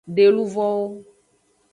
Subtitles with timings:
[0.15, 0.79] De luvowo.